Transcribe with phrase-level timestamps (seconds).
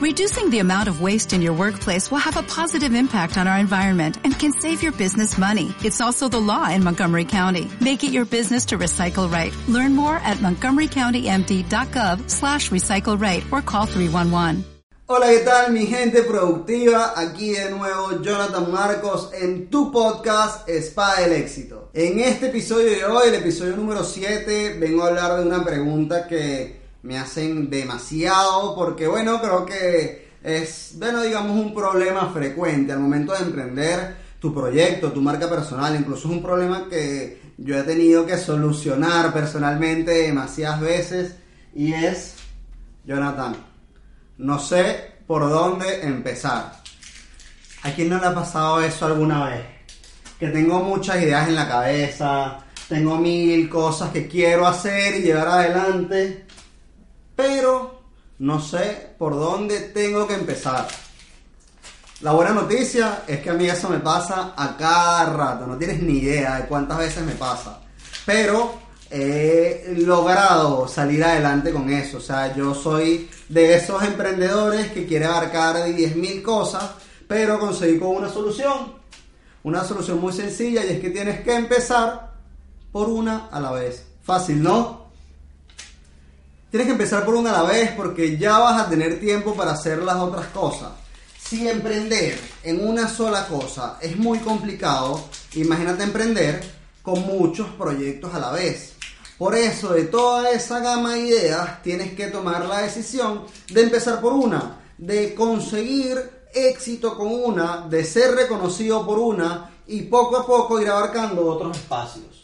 [0.00, 3.58] Reducing the amount of waste in your workplace will have a positive impact on our
[3.58, 5.74] environment and can save your business money.
[5.84, 7.68] It's also the law in Montgomery County.
[7.82, 9.54] Make it your business to recycle right.
[9.68, 14.64] Learn more at montgomerycountymd.gov slash recycle right or call 311.
[15.06, 17.12] Hola, ¿qué tal mi gente productiva?
[17.14, 21.90] Aquí de nuevo Jonathan Marcos en tu podcast Spa del Éxito.
[21.92, 26.26] En este episodio de hoy, el episodio número 7, vengo a hablar de una pregunta
[26.26, 33.00] que me hacen demasiado porque bueno, creo que es, bueno, digamos un problema frecuente al
[33.00, 37.82] momento de emprender tu proyecto, tu marca personal, incluso es un problema que yo he
[37.82, 41.34] tenido que solucionar personalmente demasiadas veces
[41.74, 42.36] y es,
[43.04, 43.56] Jonathan,
[44.38, 46.80] no sé por dónde empezar.
[47.82, 49.62] ¿A quién no le ha pasado eso alguna vez?
[50.38, 52.58] Que tengo muchas ideas en la cabeza,
[52.88, 56.46] tengo mil cosas que quiero hacer y llevar adelante,
[57.40, 58.02] pero
[58.40, 60.86] no sé por dónde tengo que empezar.
[62.20, 66.02] La buena noticia es que a mí eso me pasa a cada rato, no tienes
[66.02, 67.80] ni idea de cuántas veces me pasa.
[68.26, 68.74] Pero
[69.10, 72.18] he logrado salir adelante con eso.
[72.18, 76.90] O sea, yo soy de esos emprendedores que quiere abarcar 10.000 cosas,
[77.26, 79.00] pero conseguí con una solución.
[79.62, 82.34] Una solución muy sencilla y es que tienes que empezar
[82.92, 84.06] por una a la vez.
[84.22, 84.99] Fácil, ¿no?
[86.70, 89.72] Tienes que empezar por una a la vez porque ya vas a tener tiempo para
[89.72, 90.90] hacer las otras cosas.
[91.36, 95.20] Si emprender en una sola cosa es muy complicado,
[95.54, 96.62] imagínate emprender
[97.02, 98.92] con muchos proyectos a la vez.
[99.36, 104.20] Por eso, de toda esa gama de ideas, tienes que tomar la decisión de empezar
[104.20, 110.46] por una, de conseguir éxito con una, de ser reconocido por una y poco a
[110.46, 112.39] poco ir abarcando otros espacios.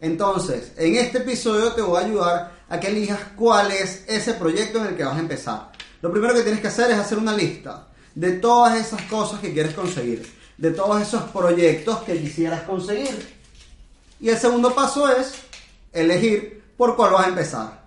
[0.00, 4.78] Entonces, en este episodio te voy a ayudar a que elijas cuál es ese proyecto
[4.78, 5.72] en el que vas a empezar.
[6.00, 9.52] Lo primero que tienes que hacer es hacer una lista de todas esas cosas que
[9.52, 13.40] quieres conseguir, de todos esos proyectos que quisieras conseguir.
[14.20, 15.34] Y el segundo paso es
[15.92, 17.80] elegir por cuál vas a empezar.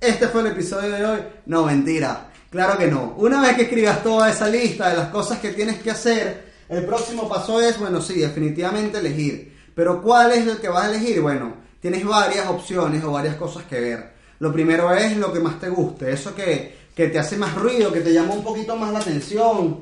[0.00, 1.20] Este fue el episodio de hoy.
[1.46, 2.30] No, mentira.
[2.50, 3.14] Claro que no.
[3.16, 6.84] Una vez que escribas toda esa lista de las cosas que tienes que hacer, el
[6.84, 9.53] próximo paso es, bueno, sí, definitivamente elegir.
[9.74, 11.20] Pero ¿cuál es el que vas a elegir?
[11.20, 14.14] Bueno, tienes varias opciones o varias cosas que ver.
[14.38, 17.92] Lo primero es lo que más te guste, eso que, que te hace más ruido,
[17.92, 19.80] que te llama un poquito más la atención,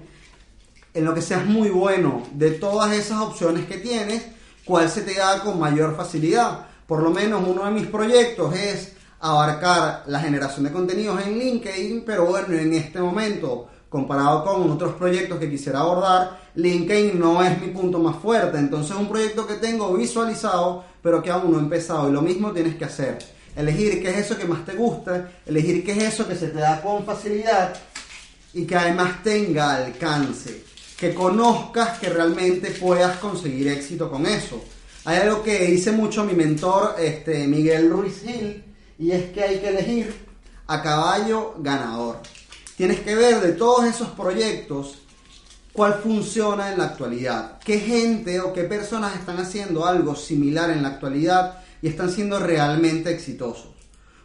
[0.95, 2.23] en lo que seas muy bueno.
[2.33, 4.25] De todas esas opciones que tienes,
[4.65, 6.67] ¿cuál se te da con mayor facilidad?
[6.93, 12.05] por lo menos uno de mis proyectos es abarcar la generación de contenidos en LinkedIn,
[12.05, 17.61] pero bueno, en este momento, comparado con otros proyectos que quisiera abordar, LinkedIn no es
[17.61, 18.57] mi punto más fuerte.
[18.57, 22.09] Entonces es un proyecto que tengo visualizado, pero que aún no he empezado.
[22.09, 23.19] Y lo mismo tienes que hacer.
[23.55, 26.59] Elegir qué es eso que más te gusta, elegir qué es eso que se te
[26.59, 27.75] da con facilidad
[28.55, 30.65] y que además tenga alcance.
[30.99, 34.65] Que conozcas que realmente puedas conseguir éxito con eso.
[35.05, 38.65] Hay algo que dice mucho mi mentor, este, Miguel Ruiz Gil,
[38.99, 40.15] y es que hay que elegir
[40.67, 42.21] a caballo ganador.
[42.83, 44.99] Tienes que ver de todos esos proyectos
[45.73, 50.83] cuál funciona en la actualidad, qué gente o qué personas están haciendo algo similar en
[50.83, 53.69] la actualidad y están siendo realmente exitosos.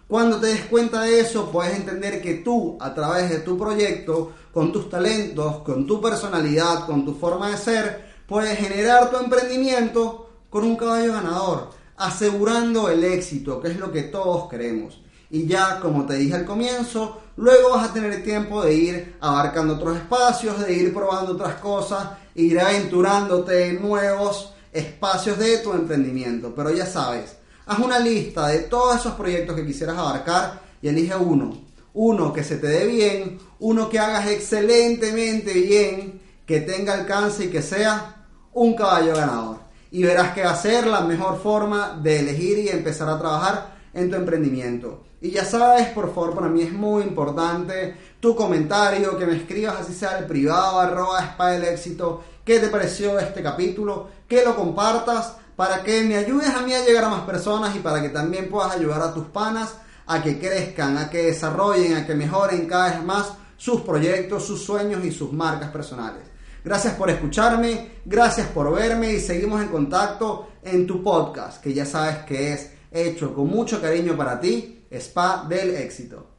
[0.07, 4.31] Cuando te des cuenta de eso, puedes entender que tú, a través de tu proyecto,
[4.51, 10.31] con tus talentos, con tu personalidad, con tu forma de ser, puedes generar tu emprendimiento
[10.49, 14.99] con un caballo ganador, asegurando el éxito, que es lo que todos queremos.
[15.29, 19.75] Y ya, como te dije al comienzo, luego vas a tener tiempo de ir abarcando
[19.75, 26.53] otros espacios, de ir probando otras cosas, ir aventurándote en nuevos espacios de tu emprendimiento.
[26.55, 31.15] Pero ya sabes, haz una lista de todos esos proyectos que quisieras abarcar y elige
[31.15, 31.65] uno.
[31.93, 37.49] Uno que se te dé bien, uno que hagas excelentemente bien, que tenga alcance y
[37.49, 42.19] que sea un caballo ganador y verás que va a ser la mejor forma de
[42.19, 45.03] elegir y empezar a trabajar en tu emprendimiento.
[45.19, 49.81] Y ya sabes, por favor, para mí es muy importante tu comentario, que me escribas
[49.81, 54.55] así sea el privado, arroba spa del éxito, qué te pareció este capítulo, que lo
[54.55, 58.09] compartas para que me ayudes a mí a llegar a más personas y para que
[58.09, 62.67] también puedas ayudar a tus panas a que crezcan, a que desarrollen, a que mejoren
[62.67, 66.21] cada vez más sus proyectos, sus sueños y sus marcas personales.
[66.63, 71.85] Gracias por escucharme, gracias por verme y seguimos en contacto en tu podcast, que ya
[71.85, 76.36] sabes que es hecho con mucho cariño para ti, Spa del Éxito.